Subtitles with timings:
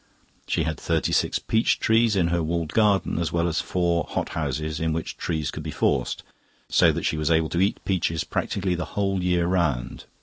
[0.47, 4.29] She had thirty six peach trees in her walled garden, as well as four hot
[4.29, 6.23] houses in which trees could be forced,
[6.69, 10.05] so that she was able to eat peaches practically the whole year round.